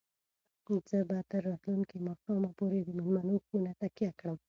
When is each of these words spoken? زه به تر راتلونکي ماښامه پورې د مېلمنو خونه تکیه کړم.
زه 0.89 0.97
به 1.09 1.17
تر 1.31 1.41
راتلونکي 1.49 1.97
ماښامه 2.07 2.49
پورې 2.59 2.79
د 2.83 2.89
مېلمنو 2.97 3.35
خونه 3.45 3.71
تکیه 3.81 4.11
کړم. 4.19 4.37